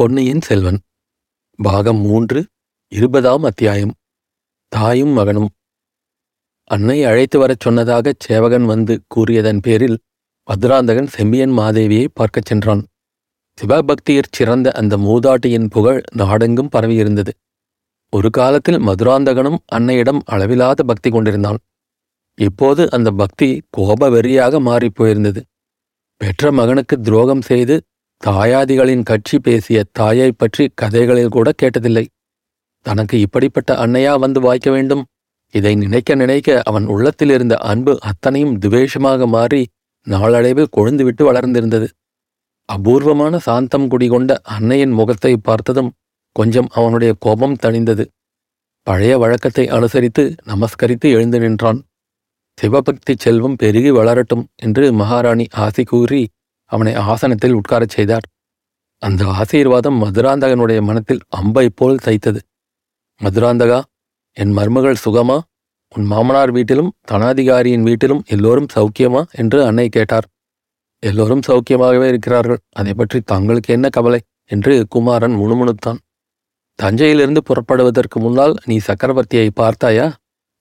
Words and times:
பொன்னியின் 0.00 0.40
செல்வன். 0.40 0.78
பாகம் 1.56 1.96
மூன்று 1.96 2.46
இருபதாம் 2.88 3.42
அத்தியாயம். 3.42 3.94
தாயும் 4.68 5.08
மகனும். 5.08 5.48
அன்னை 6.64 7.04
அழைத்து 7.04 7.38
வரச் 7.38 7.68
சொன்னதாகச் 7.68 8.18
சேவகன் 8.18 8.64
வந்து 8.64 9.02
கூறியதன் 9.08 9.58
பேரில் 9.62 9.98
மதுராந்தகன் 10.42 11.06
செம்பியன் 11.06 11.50
மாதேவியை 11.50 12.06
பார்க்கச் 12.14 12.44
சென்றான். 12.44 12.86
சிவபக்தியர் 13.54 14.28
சிறந்த 14.30 14.72
அந்த 14.72 14.96
மூதாட்டியின் 14.96 15.70
புகழ் 15.70 16.02
நாடெங்கும் 16.14 16.68
பரவியிருந்தது. 16.72 17.28
ஒரு 18.10 18.30
காலத்தில் 18.30 18.78
மதுராந்தகனும் 18.78 19.58
அன்னையிடம் 19.72 20.18
அளவிலாத 20.30 20.82
பக்தி 20.86 21.10
கொண்டிருந்தான். 21.10 21.58
இப்போது 22.40 22.90
அந்த 22.90 23.10
பக்தி 23.10 23.62
கோப 23.70 24.10
வெறியாக 24.10 24.60
மாறிப் 24.60 25.02
போயிருந்தது. 25.02 25.42
பெற்ற 26.16 26.52
மகனுக்கு 26.52 27.00
துரோகம் 27.00 27.42
செய்து 27.42 27.82
தாயாதிகளின் 28.26 29.02
கட்சி 29.02 29.38
பேசிய 29.38 29.84
தாயைப் 29.92 30.38
பற்றி 30.38 30.70
கதைகளில் 30.74 31.28
கூட 31.28 31.52
கேட்டதில்லை. 31.62 32.06
தனக்கு 32.80 33.20
இப்படிப்பட்ட 33.20 33.86
அன்னையா 33.86 34.18
வந்து 34.18 34.40
வாய்க்க 34.40 34.70
வேண்டும்? 34.70 35.04
இதை 35.54 35.74
நினைக்க 35.74 36.14
நினைக்க 36.14 36.62
அவன் 36.64 36.86
உள்ளத்தில் 36.86 37.30
இருந்த 37.30 37.56
அன்பு 37.56 37.98
அத்தனையும் 38.00 38.58
துவேஷமாக 38.58 39.26
மாறி 39.26 39.68
நாளடைவில் 40.06 40.68
கொழுந்துவிட்டு 40.76 41.22
வளர்ந்திருந்தது. 41.22 41.88
அபூர்வமான 42.64 43.38
சாந்தம் 43.38 43.88
குடிகொண்ட 43.90 44.38
அன்னையின் 44.42 44.90
முகத்தை 44.90 45.36
பார்த்ததும் 45.36 45.92
கொஞ்சம் 46.32 46.68
அவனுடைய 46.70 47.14
கோபம் 47.18 47.56
தணிந்தது. 47.62 48.06
பழைய 48.82 49.18
வழக்கத்தை 49.18 49.68
அனுசரித்து 49.68 50.34
நமஸ்கரித்து 50.46 51.10
எழுந்து 51.10 51.40
நின்றான். 51.40 51.82
சிவபக்தி 52.58 53.14
செல்வம் 53.18 53.56
பெருகி 53.56 53.90
வளரட்டும் 53.90 54.44
என்று 54.56 54.92
மகாராணி 54.92 55.46
ஆசி 55.50 55.82
கூறி 55.84 56.28
அவனை 56.70 56.92
ஆசனத்தில் 56.94 57.52
உட்காரச் 57.52 57.88
செய்தார். 57.88 58.26
அந்த 59.02 59.24
ஆசீர்வாதம் 59.24 59.98
மதுராந்தகனுடைய 60.02 60.80
மனத்தில் 60.82 61.22
அம்பை 61.28 61.66
போல் 61.74 62.02
தைத்தது. 62.04 62.40
மதுராந்தகா 63.20 63.78
என் 64.36 64.52
மருமகள் 64.52 65.02
சுகமா? 65.04 65.38
உன் 65.94 66.04
மாமனார் 66.04 66.52
வீட்டிலும் 66.52 66.90
தனாதிகாரியின் 67.10 67.82
வீட்டிலும் 67.82 68.22
எல்லோரும் 68.26 68.68
சௌக்கியமா? 68.74 69.22
என்று 69.32 69.58
அன்னை 69.66 69.88
கேட்டார். 69.88 70.26
எல்லோரும் 71.02 71.42
சௌக்கியமாகவே 71.46 72.06
இருக்கிறார்கள். 72.08 72.60
அதை 72.72 72.94
பற்றி 72.94 73.20
தங்களுக்கு 73.20 73.72
என்ன 73.74 73.88
கவலை? 73.88 74.20
என்று 74.50 74.86
குமாரன் 74.88 75.34
முணுமுணுத்தான். 75.34 76.00
தஞ்சையிலிருந்து 76.74 77.42
புறப்படுவதற்கு 77.42 78.20
முன்னால் 78.20 78.54
நீ 78.64 78.76
சக்கரவர்த்தியை 78.86 79.48
பார்த்தாயா? 79.54 80.06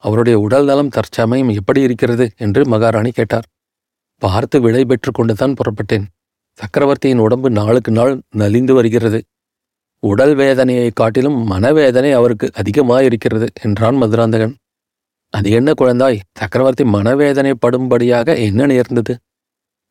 அவருடைய 0.04 0.40
உடல் 0.40 0.66
நலம் 0.66 0.90
தற்சமயம் 0.90 1.50
எப்படி 1.50 1.82
இருக்கிறது? 1.82 2.32
என்று 2.38 2.62
மகாராணி 2.68 3.12
கேட்டார். 3.12 3.48
பார்த்து 4.22 4.62
விடை 4.62 4.86
பெற்று 4.86 5.12
கொண்டுதான் 5.12 5.54
புறப்பட்டேன். 5.54 6.06
சக்கரவர்த்தியின் 6.60 7.20
உடம்பு 7.20 7.50
நாளுக்கு 7.50 7.92
நாள் 7.92 8.14
நலிந்து 8.36 8.74
வருகிறது. 8.74 9.20
உடல் 10.00 10.36
வேதனையை 10.36 10.92
காட்டிலும் 10.96 11.38
மனவேதனை 11.44 12.12
அவருக்கு 12.12 12.52
அதிகமாயிருக்கிறது 12.54 13.48
என்றான் 13.62 13.96
மதுராந்தகன். 13.96 14.54
அது 15.34 15.52
என்ன 15.52 15.70
குழந்தாய்? 15.72 16.20
சக்கரவர்த்தி 16.38 16.84
மனவேதனை 16.84 17.54
படும்படியாக 17.66 18.38
என்ன 18.38 18.66
நேர்ந்தது? 18.66 19.14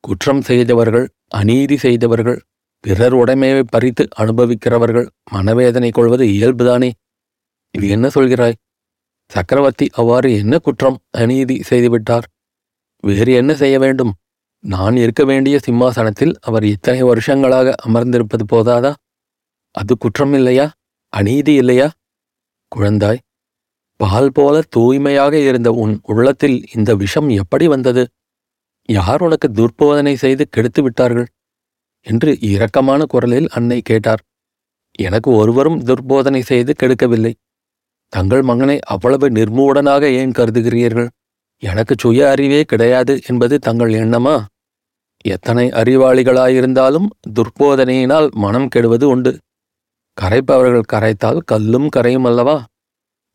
குற்றம் 0.05 0.43
செய்தவர்கள் 0.43 1.07
அநீதி 1.29 1.77
செய்தவர்கள் 1.77 2.39
பிறர் 2.85 3.15
உடைமையை 3.15 3.63
பறித்து 3.71 4.09
அனுபவிக்கிறவர்கள் 4.17 5.07
மனவேதனை 5.33 5.91
கொள்வது 5.91 6.25
இயல்புதானே? 6.25 6.91
இது 7.75 7.89
என்ன 7.89 8.07
சொல்கிறாய்? 8.15 8.59
சக்கரவர்த்தி 9.31 9.87
அவ்வாறு 9.93 10.29
என்ன 10.39 10.59
குற்றம் 10.59 10.99
அநீதி 11.11 11.57
செய்துவிட்டார்? 11.71 12.27
வேறு 13.05 13.33
என்ன 13.33 13.55
செய்ய 13.55 13.79
வேண்டும்? 13.79 14.13
நான் 14.65 14.97
இருக்க 14.97 15.25
வேண்டிய 15.25 15.59
சிம்மாசனத்தில் 15.59 16.35
அவர் 16.41 16.65
இத்தனை 16.65 17.03
வருஷங்களாக 17.03 17.75
அமர்ந்திருப்பது 17.87 18.45
போதாதா? 18.53 18.95
அது 19.71 19.97
குற்றம் 19.99 20.33
இல்லையா? 20.33 20.73
அநீதி 21.09 21.55
இல்லையா? 21.55 21.91
குழந்தாய் 22.77 23.19
பால் 23.97 24.33
போல 24.33 24.63
தூய்மையாக 24.69 25.39
இருந்த 25.39 25.73
உன் 25.73 26.01
உள்ளத்தில் 26.03 26.67
இந்த 26.75 26.95
விஷம் 26.95 27.29
எப்படி 27.29 27.67
வந்தது? 27.67 28.07
யார் 28.89 29.23
உனக்கு 29.23 29.49
துர்போதனை 29.49 30.15
செய்து 30.15 30.49
கெடுத்து 30.49 30.83
விட்டார்கள்? 30.83 31.27
என்று 32.07 32.39
இரக்கமான 32.41 33.03
குரலில் 33.05 33.49
அன்னை 33.49 33.81
கேட்டார். 33.81 34.23
எனக்கு 34.99 35.31
ஒருவரும் 35.31 35.81
துர்போதனை 35.81 36.41
செய்து 36.41 36.75
கெடுக்கவில்லை. 36.83 37.33
தங்கள் 38.13 38.43
மகனை 38.43 38.79
அவ்வளவு 38.87 39.29
நிர்மூடனாக 39.29 40.03
ஏன் 40.03 40.31
கருதுகிறீர்கள்? 40.31 41.09
எனக்கு 41.63 41.95
சுய 41.99 42.31
அறிவே 42.31 42.63
கிடையாது 42.63 43.21
என்பது 43.27 43.59
தங்கள் 43.59 43.93
எண்ணமா? 43.93 44.45
எத்தனை 45.25 45.69
அறிவாளிகளாயிருந்தாலும் 45.69 47.07
துர்போதனையினால் 47.29 48.31
மனம் 48.31 48.69
கெடுவது 48.69 49.09
உண்டு. 49.09 49.39
கரைப்பவர்கள் 50.21 50.89
கரைத்தால் 50.93 51.41
கல்லும் 51.45 51.89
கரையும் 51.97 52.25
அல்லவா? 52.25 52.65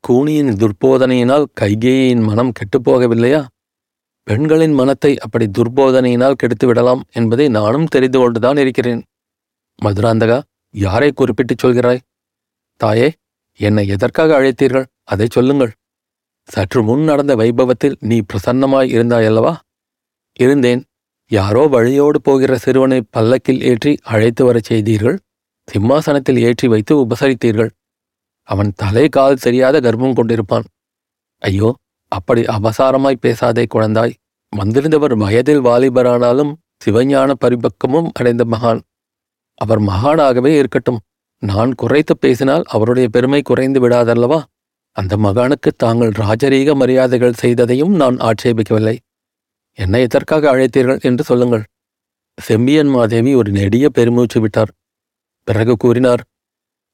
கூனியின் 0.08 0.54
துர்போதனையினால் 0.54 1.46
கைகேயின் 1.62 2.24
மனம் 2.24 2.52
கெட்டுப்போகவில்லையா 2.52 3.46
பெண்களின் 4.24 4.74
மனத்தை 4.74 5.18
அப்படி 5.18 5.46
துர்போதனையினால் 5.58 6.32
கெடுத்து 6.32 6.68
விடலாம் 6.68 7.04
என்பதை 7.12 7.50
நானும் 7.50 7.86
தெரிந்து 7.86 8.20
கொண்டுதான் 8.20 8.58
இருக்கிறேன். 8.58 9.04
மதுராந்தகா 9.82 10.42
யாரை 10.72 11.12
குறிப்பிட்டுச் 11.12 11.66
சொல்கிறாய்? 11.66 12.00
தாயே 12.76 13.14
என்னை 13.60 13.88
எதற்காக 13.88 14.42
அழைத்தீர்கள்? 14.42 14.86
அதை 15.04 15.28
சொல்லுங்கள். 15.32 15.74
சற்று 16.50 16.84
முன் 16.84 17.04
நடந்த 17.04 17.36
வைபவத்தில் 17.36 17.96
நீ 18.00 18.22
பிரசன்னமாய் 18.22 18.94
இருந்தாயல்லவா? 18.96 19.54
இருந்தேன். 20.40 20.82
யாரோ 21.32 21.68
வழியோடு 21.68 22.22
போகிற 22.22 22.58
சிறுவனை 22.58 23.04
பல்லக்கில் 23.10 23.62
ஏற்றி 23.62 23.98
அழைத்து 24.04 24.46
வரச் 24.46 24.64
செய்தீர்கள். 24.64 25.18
சிம்மாசனத்தில் 25.68 26.40
ஏற்றி 26.40 26.68
வைத்து 26.68 27.06
உபசரித்தீர்கள். 27.06 27.70
அவன் 28.42 28.72
தலை 28.76 29.10
கால் 29.10 29.36
தெரியாத 29.36 29.80
கர்ப்பம் 29.80 30.18
கொண்டிருப்பான். 30.20 30.66
ஐயோ 31.38 31.70
அப்படி 32.08 32.42
அபசாரமாய் 32.42 33.22
பேசாதே 33.22 33.66
குழந்தாய். 33.76 34.14
வந்திருந்தவர் 34.54 35.16
வயதில் 35.18 35.62
வாலிபரானாலும் 35.62 36.54
சிவஞான 36.86 37.34
பரிபக்கமும் 37.34 38.10
அடைந்த 38.14 38.44
மகான். 38.46 38.82
அவர் 39.62 39.82
மகானாகவே 39.82 40.52
இருக்கட்டும். 40.58 41.00
நான் 41.44 41.72
குறைத்து 41.76 42.18
பேசினால் 42.18 42.64
அவருடைய 42.68 43.10
பெருமை 43.10 43.42
குறைந்து 43.42 43.80
விடாதல்லவா? 43.80 44.40
அந்த 44.96 45.18
மகானுக்கு 45.18 45.70
தாங்கள் 45.78 46.10
ராஜரீக 46.10 46.76
மரியாதைகள் 46.76 47.40
செய்ததையும் 47.42 47.96
நான் 47.96 48.18
ஆட்சேபிக்கவில்லை. 48.18 48.98
என்னை 49.80 50.02
எதற்காக 50.02 50.52
அழைத்தீர்கள் 50.56 51.02
என்று 51.02 51.24
சொல்லுங்கள். 51.24 51.64
செம்பியன் 52.38 52.88
மாதேவி 52.88 53.36
ஒரு 53.36 53.52
நெடிய 53.52 53.90
பெருமூச்சு 53.90 54.42
விட்டார். 54.42 54.72
பிறகு 55.44 55.76
கூறினார் 55.78 56.24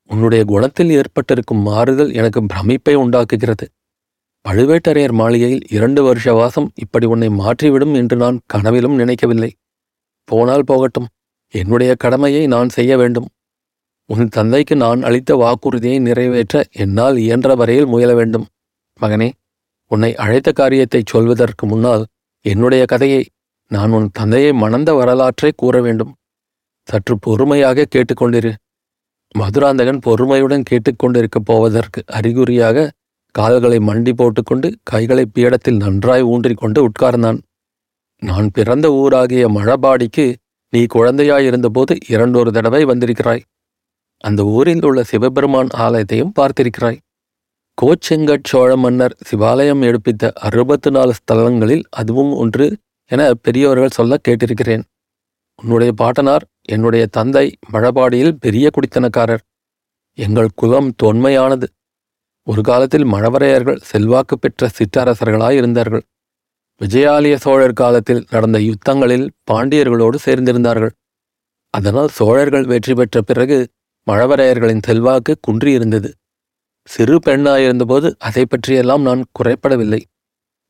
உன்னுடைய 0.09 0.43
குணத்தில் 0.43 0.89
ஏற்பட்டிருக்கும் 0.89 1.61
மாறுதல் 1.61 2.13
எனக்கு 2.13 2.39
பிரமிப்பை 2.43 2.93
உண்டாக்குகிறது. 2.93 3.65
பழுவேட்டரையர் 4.45 5.11
மாளிகையில் 5.11 5.63
இரண்டு 5.69 6.03
வருஷ 6.03 6.33
வாசம் 6.33 6.71
இப்படி 6.75 7.05
உன்னை 7.05 7.29
மாற்றிவிடும் 7.29 7.95
என்று 7.95 8.15
நான் 8.17 8.39
கனவிலும் 8.45 8.95
நினைக்கவில்லை. 8.95 9.51
போனால் 10.23 10.63
போகட்டும். 10.63 11.07
என்னுடைய 11.53 11.95
கடமையை 11.95 12.47
நான் 12.47 12.69
செய்ய 12.69 12.97
வேண்டும். 12.97 13.27
உன் 14.13 14.27
தந்தைக்கு 14.27 14.75
நான் 14.75 15.01
அளித்த 15.03 15.35
வாக்குறுதியை 15.35 15.99
நிறைவேற்ற 15.99 16.65
என்னால் 16.71 17.17
இயன்ற 17.17 17.55
வரையில் 17.55 17.85
முயல 17.85 18.13
வேண்டும். 18.13 18.45
மகனே 19.01 19.31
உன்னை 19.91 20.15
அழைத்த 20.15 20.51
காரியத்தைச் 20.51 21.05
சொல்வதற்கு 21.05 21.67
முன்னால் 21.67 22.05
என்னுடைய 22.45 22.85
கதையை 22.85 23.21
நான் 23.67 23.91
உன் 23.91 24.09
தந்தையை 24.13 24.51
மணந்த 24.53 24.93
வரலாற்றை 24.93 25.51
கூற 25.55 25.81
வேண்டும். 25.81 26.13
சற்று 26.87 27.19
பொறுமையாக 27.19 27.85
கேட்டுக்கொண்டிரு. 27.95 28.51
மதுராந்தகன் 29.35 29.99
பொறுமையுடன் 29.99 30.63
கேட்டுக்கொண்டிருக்கப் 30.69 31.45
போவதற்கு 31.45 32.03
அறிகுறியாக 32.05 32.91
கால்களை 33.31 33.77
மண்டி 33.77 34.13
போட்டுக்கொண்டு 34.13 34.77
கைகளை 34.83 35.25
பீடத்தில் 35.25 35.77
நன்றாய் 35.77 36.23
ஊன்றிக்கொண்டு 36.23 36.79
உட்கார்ந்தான். 36.87 37.39
நான் 38.21 38.49
பிறந்த 38.53 38.87
ஊராகிய 38.89 39.45
மழபாடிக்கு 39.49 40.35
நீ 40.69 40.85
குழந்தையாயிருந்தபோது 40.93 41.95
இரண்டொரு 42.07 42.51
தடவை 42.51 42.85
வந்திருக்கிறாய். 42.85 43.43
அந்த 44.23 44.41
ஊரில் 44.45 44.83
உள்ள 44.83 45.03
சிவபெருமான் 45.03 45.71
ஆலயத்தையும் 45.77 46.33
பார்த்திருக்கிறாய். 46.39 46.99
கோச்செங்கட் 47.77 48.47
சோழ 48.47 48.69
மன்னர் 48.75 49.15
சிவாலயம் 49.29 49.81
எடுப்பித்த 49.81 50.31
அறுபத்து 50.33 50.91
நாலு 50.91 51.13
ஸ்தலங்களில் 51.19 51.83
அதுவும் 51.89 52.33
ஒன்று 52.33 52.77
என 53.11 53.33
பெரியவர்கள் 53.41 53.97
சொல்ல 53.97 54.17
கேட்டிருக்கிறேன். 54.27 54.83
உன்னுடைய 55.55 55.91
பாட்டனார் 55.91 56.45
என்னுடைய 56.61 57.05
தந்தை 57.07 57.45
மழபாடியில் 57.73 58.35
பெரிய 58.39 58.69
குடித்தனக்காரர். 58.75 59.43
எங்கள் 60.17 60.55
குலம் 60.55 60.91
தொன்மையானது. 61.03 61.67
ஒரு 62.43 62.61
காலத்தில் 62.61 63.05
மழவரையர்கள் 63.05 63.81
செல்வாக்கு 63.81 64.35
பெற்ற 64.37 64.69
சிற்றரசர்களாய் 64.77 65.51
இருந்தார்கள். 65.51 66.03
விஜயாலய 66.81 67.35
சோழர் 67.35 67.73
காலத்தில் 67.73 68.25
நடந்த 68.29 68.57
யுத்தங்களில் 68.59 69.27
பாண்டியர்களோடு 69.51 70.17
சேர்ந்திருந்தார்கள். 70.25 70.93
அதனால் 71.73 72.07
சோழர்கள் 72.07 72.65
வெற்றி 72.65 72.93
பெற்ற 72.93 73.21
பிறகு 73.21 73.57
மழவரையர்களின் 74.09 74.81
செல்வாக்கு 74.81 75.39
குன்றியிருந்தது. 75.47 76.11
சிறு 76.83 77.19
பெண்ணாயிருந்தபோது 77.25 78.13
அதை 78.19 78.45
பற்றியெல்லாம் 78.45 79.01
நான் 79.01 79.25
குறைப்படவில்லை. 79.31 80.01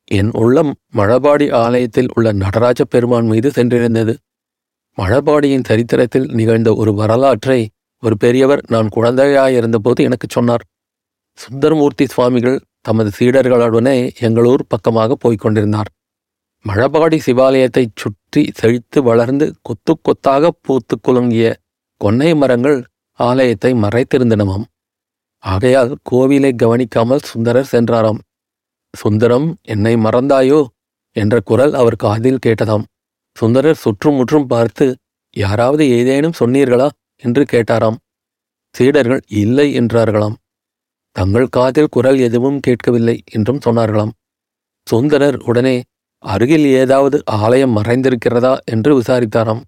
என் 0.04 0.32
உள்ளம் 0.32 0.76
மழபாடி 0.94 1.52
ஆலயத்தில் 1.52 2.08
உள்ள 2.14 2.32
நடராஜ 2.32 2.84
பெருமான் 2.84 3.26
மீது 3.26 3.50
சென்றிருந்தது. 3.50 4.16
மழபாடியின் 4.98 5.64
சரித்திரத்தில் 5.64 6.34
நிகழ்ந்த 6.34 6.74
ஒரு 6.74 6.94
வரலாற்றை 6.94 7.70
ஒரு 8.04 8.18
பெரியவர் 8.18 8.66
நான் 8.68 8.90
குழந்தையாயிருந்தபோது 8.96 9.94
எனக்குச் 9.94 10.30
சொன்னார். 10.30 10.64
சுந்தரமூர்த்தி 11.34 12.08
சுவாமிகள் 12.08 12.62
தமது 12.82 13.12
சீடர்களுடனே 13.20 14.12
எங்களூர் 14.20 14.62
பக்கமாக 14.68 15.16
போய்க் 15.16 15.40
கொண்டிருந்தார். 15.40 15.90
மழபாடி 16.66 17.22
சிவாலயத்தைச் 17.26 17.96
சுற்றி 17.96 18.52
செழித்து 18.54 19.04
வளர்ந்து 19.04 19.56
கொத்து 19.62 19.98
கொத்தாக 20.02 20.52
பூத்து 20.62 21.00
குலுங்கிய 21.08 21.56
கொன்னை 22.04 22.36
மரங்கள் 22.36 22.86
ஆலயத்தை 23.20 23.74
மறைத்திருந்தனவாம் 23.74 24.66
ஆகையால் 25.44 25.92
கோவிலை 26.12 26.52
கவனிக்காமல் 26.56 27.26
சுந்தரர் 27.26 27.70
சென்றாராம். 27.72 28.20
சுந்தரம் 28.94 29.48
என்னை 29.64 29.96
மறந்தாயோ? 29.96 30.60
என்ற 31.16 31.36
குரல் 31.40 31.74
அவர் 31.74 31.96
காதில் 31.96 32.44
கேட்டதாம். 32.46 32.86
சுந்தரர் 33.38 33.76
சுற்றுமுற்றும் 33.76 34.48
பார்த்து 34.48 34.86
யாராவது 35.36 35.84
ஏதேனும் 35.90 36.38
சொன்னீர்களா? 36.40 36.90
என்று 37.24 37.44
கேட்டாராம். 37.44 37.98
சீடர்கள் 38.76 39.22
இல்லை 39.28 39.80
என்றார்களாம். 39.80 40.36
தங்கள் 41.16 41.48
காதில் 41.48 41.92
குரல் 41.92 42.20
எதுவும் 42.20 42.60
கேட்கவில்லை 42.60 43.16
என்றும் 43.32 43.62
சொன்னார்களாம். 43.66 44.14
சுந்தரர் 44.88 45.38
உடனே 45.44 45.76
அருகில் 46.24 46.68
ஏதாவது 46.74 47.18
ஆலயம் 47.26 47.76
மறைந்திருக்கிறதா? 47.78 48.54
என்று 48.66 48.92
விசாரித்தாராம். 49.00 49.64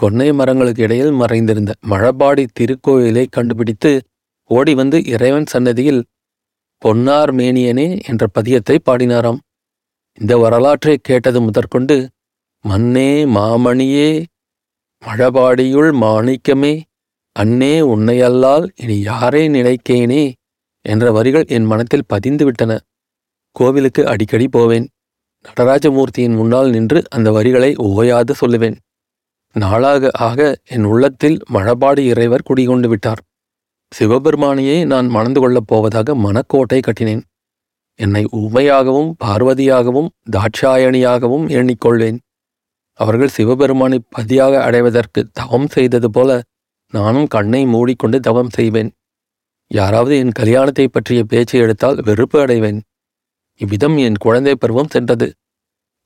கொன்னை 0.00 0.26
மரங்களுக்கு 0.32 0.82
இடையில் 0.82 1.12
மறைந்திருந்த 1.12 1.72
மழபாடி 1.86 2.44
திருக்கோயிலை 2.58 3.24
கண்டுபிடித்து 3.30 3.92
ஓடி 4.50 4.72
வந்து 4.74 4.98
இறைவன் 5.04 5.48
சன்னதியில் 5.52 6.02
பொன்னார் 6.82 7.32
மேனியனே 7.34 7.86
என்ற 8.08 8.26
பதியத்தை 8.36 8.76
பாடினாராம். 8.86 9.40
இந்த 10.20 10.32
வரலாற்றை 10.36 10.94
கேட்டது 11.08 11.40
முதற்கொண்டு 11.40 11.96
மன்னே 12.64 13.10
மாமணியே 13.34 14.10
மழபாடியுள் 15.02 15.92
மாணிக்கமே 16.04 16.72
அன்னே 17.36 17.74
உன்னையல்லால் 17.92 18.66
இனி 18.82 18.96
யாரை 19.00 19.42
நினைக்கேனே 19.48 20.22
என்ற 20.84 21.12
வரிகள் 21.12 21.46
என் 21.56 21.64
மனத்தில் 21.64 22.08
பதிந்து 22.08 22.44
விட்டன 22.44 22.72
கோவிலுக்கு 23.56 24.02
அடிக்கடி 24.06 24.46
போவேன். 24.48 24.86
நடராஜமூர்த்தியின் 25.48 26.36
முன்னால் 26.36 26.70
நின்று 26.70 27.00
அந்த 27.08 27.28
வரிகளை 27.32 27.70
ஓயாது 27.88 28.34
சொல்லுவேன். 28.40 28.76
நாளாக 29.54 30.10
ஆக 30.12 30.60
என் 30.64 30.84
உள்ளத்தில் 30.84 31.38
மழபாடு 31.48 32.04
இறைவர் 32.04 32.42
குடிகொண்டு 32.42 32.88
விட்டார். 32.88 33.22
சிவபெருமானையே 33.98 34.86
நான் 34.86 35.08
மணந்து 35.08 35.40
கொள்ளப் 35.40 35.66
போவதாக 35.66 36.14
மனக்கோட்டை 36.14 36.80
கட்டினேன். 36.80 37.22
என்னை 37.94 38.24
உமையாகவும் 38.32 39.10
பார்வதியாகவும் 39.24 40.08
தாட்சாயணியாகவும் 40.30 41.46
எண்ணிக்கொள்வேன் 41.48 42.18
அவர்கள் 42.92 43.28
சிவபெருமானை 43.28 43.98
பதியாக 44.10 44.62
அடைவதற்கு 44.62 45.28
தவம் 45.32 45.68
செய்தது 45.68 46.10
போல 46.10 46.42
நானும் 46.92 47.26
கண்ணை 47.26 47.66
மூடிக்கொண்டு 47.66 48.20
தவம் 48.20 48.50
செய்வேன். 48.50 48.90
யாராவது 49.66 50.18
என் 50.18 50.30
கல்யாணத்தை 50.30 50.88
பற்றிய 50.88 51.24
பேச்சை 51.24 51.60
எடுத்தால் 51.60 52.00
வெறுப்பு 52.02 52.40
அடைவேன். 52.40 52.80
இவ்விதம் 53.56 53.96
என் 53.96 54.14
குழந்தை 54.14 54.54
பருவம் 54.54 54.90
சென்றது. 54.90 55.32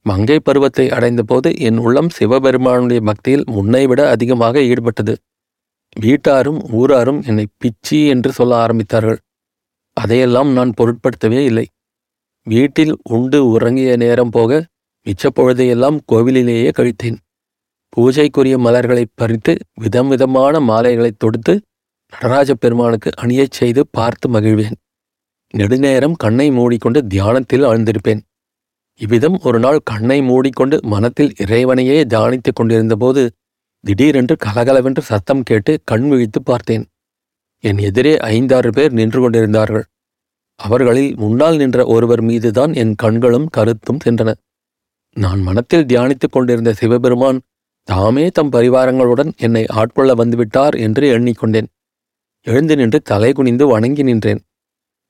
மங்கை 0.07 0.41
பருவத்தை 0.41 0.91
அடைந்தபோது 0.91 1.59
என் 1.59 1.79
உள்ளம் 1.79 2.11
சிவபெருமானுடைய 2.11 3.01
பக்தியில் 3.01 3.45
முன்னைவிட 3.47 4.09
அதிகமாக 4.09 4.59
ஈடுபட்டது. 4.61 5.17
வீட்டாரும் 6.01 6.63
ஊராரும் 6.73 7.27
என்னை 7.27 7.47
பிச்சி 7.59 8.09
என்று 8.09 8.33
சொல்ல 8.33 8.67
ஆரம்பித்தார்கள். 8.67 9.17
அதையெல்லாம் 9.93 10.53
நான் 10.53 10.73
பொருட்படுத்தவே 10.81 11.45
இல்லை. 11.45 11.67
வீட்டில் 12.45 12.97
உண்டு 13.03 13.49
உறங்கிய 13.49 13.97
நேரம் 13.97 14.31
போக 14.31 14.67
மிச்சப்பொழுதையெல்லாம் 15.07 15.99
கோவிலிலேயே 16.13 16.71
கழித்தேன். 16.71 17.17
பூஜைக்குரிய 17.97 18.59
மலர்களைப் 18.59 19.13
பறித்து 19.15 19.57
விதம் 19.75 20.09
விதமான 20.09 20.61
மாலைகளைத் 20.61 21.19
தொடுத்து 21.19 21.61
நடராஜ 22.13 22.55
பெருமானுக்கு 22.55 23.11
அணியச் 23.21 23.51
செய்து 23.51 23.87
பார்த்து 23.91 24.29
மகிழ்வேன். 24.29 24.75
நெடுநேரம் 25.55 26.15
கண்ணை 26.15 26.51
மூடிக்கொண்டு 26.51 27.07
தியானத்தில் 27.07 27.63
ஆழ்ந்திருப்பேன் 27.63 28.21
இவ்விதம் 29.01 29.39
ஒரு 29.43 29.59
நாள் 29.59 29.81
கண்ணை 29.85 30.23
மூடிக்கொண்டு 30.23 30.81
மனத்தில் 30.83 31.33
இறைவனையே 31.39 32.05
தியானித்துக் 32.05 32.55
கொண்டிருந்தபோது 32.55 33.23
திடீரென்று 33.85 34.37
கலகலவென்று 34.37 35.03
சத்தம் 35.03 35.43
கேட்டு 35.43 35.81
கண் 35.85 36.09
விழித்து 36.09 36.43
பார்த்தேன். 36.43 36.85
என் 37.65 37.79
எதிரே 37.79 38.17
ஐந்தாறு 38.17 38.71
பேர் 38.71 38.93
நின்று 38.93 39.21
கொண்டிருந்தார்கள். 39.21 39.85
அவர்களில் 40.61 41.17
முன்னால் 41.17 41.57
நின்ற 41.57 41.87
ஒருவர் 41.87 42.21
மீதுதான் 42.21 42.73
என் 42.75 42.95
கண்களும் 42.95 43.47
கருத்தும் 43.47 43.99
சென்றன. 44.05 44.33
நான் 45.17 45.41
மனத்தில் 45.41 45.85
தியானித்துக் 45.85 46.33
கொண்டிருந்த 46.33 46.73
சிவபெருமான் 46.73 47.41
தாமே 47.83 48.27
தம் 48.29 48.53
பரிவாரங்களுடன் 48.53 49.31
என்னை 49.37 49.65
ஆட்கொள்ள 49.69 50.13
வந்துவிட்டார் 50.15 50.77
என்று 50.79 51.19
எண்ணிக்கொண்டேன். 51.19 51.67
எழுந்து 52.47 52.77
நின்று 52.77 53.01
தலை 53.01 53.33
குனிந்து 53.33 53.67
வணங்கி 53.67 54.03
நின்றேன். 54.03 54.41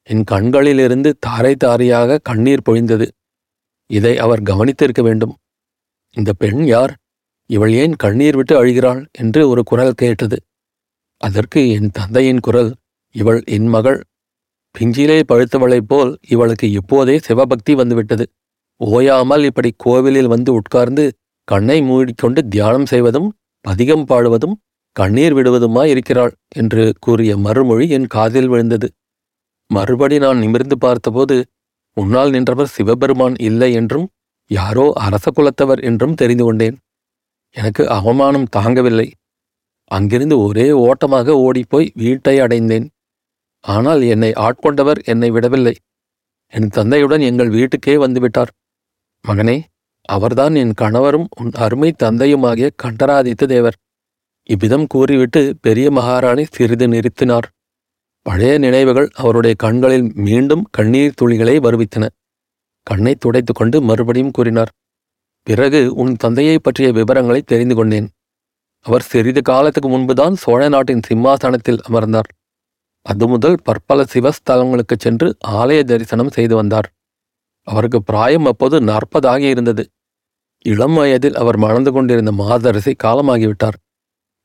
என் 0.03 0.25
கண்களிலிருந்து 0.25 1.17
தாரை 1.19 1.55
தாரையாக 1.55 2.19
கண்ணீர் 2.23 2.67
பொழிந்தது. 2.71 3.07
இதை 3.91 4.19
அவர் 4.19 4.43
கவனித்திருக்க 4.43 5.03
வேண்டும். 5.03 5.35
இந்த 6.17 6.33
பெண் 6.33 6.65
யார்? 6.65 6.93
இவள் 7.51 7.73
ஏன் 7.73 7.95
கண்ணீர் 7.97 8.37
விட்டு 8.37 8.65
அழுகிறாள் 8.65 9.07
என்று 9.13 9.49
ஒரு 9.49 9.63
குரல் 9.63 9.93
கேட்டது. 9.93 10.37
அதற்கு 11.21 11.71
என் 11.71 11.91
தந்தையின் 11.93 12.41
குரல் 12.41 12.75
இவள் 13.15 13.43
என் 13.47 13.67
மகள். 13.67 14.01
பிஞ்சிலே 14.75 15.23
பழுத்தவளைப் 15.33 15.89
போல் 15.89 16.19
இவளுக்கு 16.29 16.71
இப்போதே 16.71 17.19
சிவபக்தி 17.19 17.75
வந்துவிட்டது. 17.75 18.25
ஓயாமல் 18.81 19.45
இப்படி 19.45 19.71
கோவிலில் 19.77 20.27
வந்து 20.27 20.53
உட்கார்ந்து 20.53 21.05
கண்ணை 21.49 21.83
மூடிக்கொண்டு 21.83 22.49
தியானம் 22.49 22.87
செய்வதும் 22.87 23.29
பதிகம் 23.61 24.05
பாடுவதும் 24.05 24.57
கண்ணீர் 24.97 25.35
விடுவதுமாய் 25.35 25.85
இருக்கிறாள் 25.85 26.35
என்று 26.49 26.93
கூறிய 27.01 27.37
மறுமொழி 27.37 27.89
என் 27.89 28.07
காதில் 28.07 28.49
விழுந்தது. 28.49 28.89
மறுபடி 29.71 30.19
நான் 30.19 30.39
நிமிர்ந்து 30.39 30.79
பார்த்தபோது 30.79 31.37
உன்னால் 31.97 32.31
நின்றவர் 32.31 32.75
சிவபெருமான் 32.77 33.37
இல்லை 33.41 33.73
என்றும் 33.73 34.07
யாரோ 34.51 34.87
அரச 34.95 35.27
குலத்தவர் 35.31 35.81
என்றும் 35.81 36.15
தெரிந்து 36.15 36.45
கொண்டேன். 36.45 36.77
எனக்கு 37.57 37.83
அவமானம் 37.89 38.49
தாங்கவில்லை. 38.57 39.09
அங்கிருந்து 39.91 40.37
ஒரே 40.39 40.67
ஓட்டமாக 40.87 41.37
ஓடிப்போய் 41.39 41.93
வீட்டை 41.95 42.37
அடைந்தேன். 42.39 42.87
ஆனால் 43.65 44.03
என்னை 44.03 44.31
ஆட்கொண்டவர் 44.47 45.01
என்னை 45.05 45.31
விடவில்லை. 45.31 45.75
என் 46.53 46.69
தந்தையுடன் 46.69 47.21
எங்கள் 47.21 47.49
வீட்டுக்கே 47.49 47.95
வந்துவிட்டார். 47.97 48.51
மகனே 49.25 49.57
அவர்தான் 50.09 50.55
என் 50.55 50.75
கணவரும் 50.75 51.29
உன் 51.41 51.53
அருமை 51.55 51.91
தந்தையுமாகிய 52.03 52.71
கண்டராதித்த 52.83 53.47
தேவர். 53.47 53.79
இவ்விதம் 54.49 54.87
கூறிவிட்டு 54.87 55.43
பெரிய 55.61 55.91
மகாராணி 55.91 56.45
சிறிது 56.51 56.87
நிறுத்தினார். 56.89 57.47
பழைய 58.25 58.59
நினைவுகள் 58.59 59.11
அவருடைய 59.15 59.57
கண்களில் 59.59 60.13
மீண்டும் 60.15 60.69
கண்ணீர் 60.71 61.15
துளிகளை 61.15 61.59
வருவித்தன. 61.59 62.09
கண்ணை 62.83 63.15
துடைத்து 63.15 63.53
கொண்டு 63.53 63.81
மறுபடியும் 63.81 64.31
கூறினார் 64.31 64.71
பிறகு 65.43 65.95
உன் 65.95 66.17
தந்தையைப் 66.17 66.63
பற்றிய 66.63 66.93
விவரங்களை 66.93 67.43
தெரிந்து 67.43 67.75
கொண்டேன். 67.75 68.09
அவர் 68.81 69.03
சிறிது 69.03 69.43
காலத்துக்கு 69.43 69.89
முன்புதான் 69.89 70.35
சோழ 70.35 70.69
நாட்டின் 70.69 71.01
சிம்மாசனத்தில் 71.03 71.81
அமர்ந்தார். 71.83 72.29
அது 73.03 73.29
முதல் 73.29 73.57
பற்பல 73.63 74.05
சிவஸ்தலங்களுக்குச் 74.15 74.99
சென்று 74.99 75.37
ஆலய 75.49 75.83
தரிசனம் 75.83 76.31
செய்து 76.31 76.55
வந்தார். 76.57 76.93
அவருக்கு 77.63 78.03
பிராயம் 78.03 78.45
அப்போது 78.45 78.81
நாற்பதாகி 78.81 79.49
இருந்தது. 79.49 79.91
இளம் 80.65 80.95
வயதில் 80.95 81.35
அவர் 81.35 81.57
மணந்து 81.57 81.93
கொண்டிருந்த 81.93 82.33
மாதரசி 82.33 82.97
காலமாகிவிட்டார். 83.05 83.79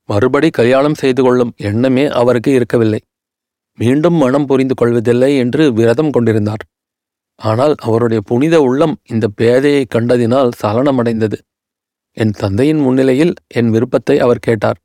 மறுபடி 0.06 0.50
கல்யாணம் 0.50 0.94
செய்து 0.94 1.22
கொள்ளும் 1.22 1.52
எண்ணமே 1.56 2.06
அவருக்கு 2.06 2.52
இருக்கவில்லை. 2.52 3.00
மீண்டும் 3.78 4.16
மனம் 4.16 4.46
புரிந்து 4.46 4.74
கொள்வதில்லை 4.74 5.30
என்று 5.36 5.62
விரதம் 5.72 6.10
கொண்டிருந்தார். 6.10 6.62
ஆனால் 7.38 7.74
அவருடைய 7.78 8.20
புனித 8.20 8.56
உள்ளம் 8.60 8.94
இந்த 9.04 9.26
பேதையை 9.40 9.84
கண்டதினால் 9.94 10.50
சலனமடைந்தது. 10.62 11.38
என் 12.16 12.30
தந்தையின் 12.30 12.80
முன்னிலையில் 12.80 13.34
என் 13.48 13.70
விருப்பத்தை 13.70 14.16
அவர் 14.18 14.38
கேட்டார். 14.38 14.78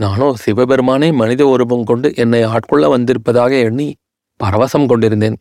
நானோ 0.00 0.28
சிவபெருமானே 0.34 1.08
மனித 1.12 1.42
உருவம் 1.46 1.84
கொண்டு 1.84 2.08
என்னை 2.14 2.40
ஆட்கொள்ள 2.44 2.84
வந்திருப்பதாக 2.88 3.52
எண்ணி 3.58 3.88
பரவசம் 4.40 4.86
கொண்டிருந்தேன். 4.86 5.36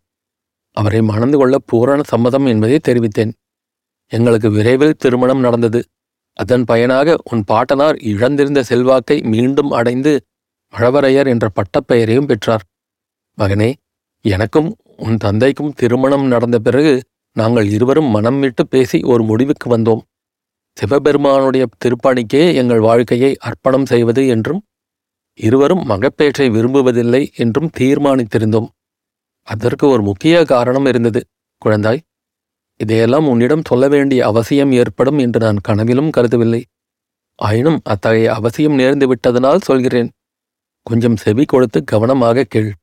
அவரை 0.78 1.02
மணந்து 1.02 1.38
கொள்ள 1.38 1.56
பூரண 1.66 2.02
சம்மதம் 2.04 2.46
என்பதை 2.46 2.78
தெரிவித்தேன். 2.88 3.32
எங்களுக்கு 4.12 4.50
விரைவில் 4.52 5.00
திருமணம் 5.04 5.40
நடந்தது. 5.40 5.82
அதன் 6.40 6.64
பயனாக 6.64 7.16
உன் 7.32 7.44
பாட்டனார் 7.44 7.98
இழந்திருந்த 8.12 8.60
செல்வாக்கை 8.70 9.18
மீண்டும் 9.34 9.72
அடைந்து 9.72 10.14
மழவரையர் 10.74 11.28
என்ற 11.28 11.50
பட்டப்பெயரையும் 11.50 12.26
பெற்றார். 12.26 12.64
மகனே 13.38 13.74
எனக்கும் 14.26 14.70
உன் 14.98 15.18
தந்தைக்கும் 15.18 15.74
திருமணம் 15.74 16.26
நடந்த 16.28 16.60
பிறகு 16.60 16.94
நாங்கள் 17.36 17.68
இருவரும் 17.70 18.06
மனம் 18.06 18.40
விட்டு 18.40 18.68
பேசி 18.68 19.02
ஒரு 19.02 19.24
முடிவுக்கு 19.24 19.78
வந்தோம். 19.78 20.02
சிவபெருமானுடைய 20.78 21.66
திருப்பணிக்கே 21.86 22.44
எங்கள் 22.56 22.80
வாழ்க்கையை 22.80 23.36
அர்ப்பணம் 23.40 23.86
செய்வது 23.86 24.28
என்றும் 24.28 24.62
இருவரும் 25.40 25.84
மகப்பேற்றை 25.90 26.48
விரும்புவதில்லை 26.50 27.34
என்றும் 27.36 27.70
தீர்மானித்திருந்தோம். 27.78 28.68
அதற்கு 29.48 29.88
ஒரு 29.88 30.02
முக்கிய 30.02 30.44
காரணம் 30.44 30.86
இருந்தது. 30.86 31.22
குழந்தாய் 31.66 32.02
இதையெல்லாம் 32.80 33.28
உன்னிடம் 33.28 33.68
சொல்ல 33.68 33.88
வேண்டிய 33.88 34.26
அவசியம் 34.26 34.72
ஏற்படும் 34.72 35.18
என்று 35.18 35.40
நான் 35.40 35.60
கனவிலும் 35.64 36.10
கருதவில்லை. 36.18 36.62
ஆயினும் 37.40 37.80
அத்தகைய 37.84 38.34
அவசியம் 38.34 38.80
நேர்ந்து 38.80 39.04
விட்டதனால் 39.04 39.60
சொல்கிறேன். 39.60 40.10
கொஞ்சம் 40.84 41.16
செவி 41.16 41.46
கொடுத்து 41.46 41.84
கவனமாக 41.84 42.44
கேள். 42.44 42.74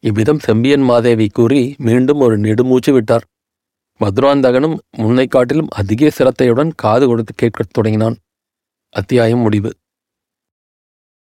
இவ்விதம் 0.00 0.38
செம்பியன் 0.38 0.80
மாதேவி 0.80 1.28
கூறி 1.28 1.74
மீண்டும் 1.78 2.18
ஒரு 2.18 2.38
நெடுமூச்சு 2.38 2.92
விட்டார். 2.92 3.24
மதுராந்தகனும் 4.00 4.78
முன்னை 4.96 5.28
காட்டிலும் 5.28 5.66
அதிக 5.70 6.10
சிரத்தையுடன் 6.10 6.72
காது 6.76 7.06
கொடுத்து 7.06 7.32
கேட்கத் 7.36 7.72
தொடங்கினான். 7.72 8.16
அத்தியாயம் 8.88 9.38
முடிவு. 9.38 9.72